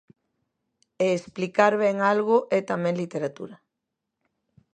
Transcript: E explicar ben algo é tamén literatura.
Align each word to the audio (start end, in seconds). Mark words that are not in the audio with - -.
E 1.05 1.07
explicar 1.17 1.73
ben 1.83 1.95
algo 2.11 2.37
é 2.57 2.59
tamén 2.71 2.95
literatura. 3.01 3.55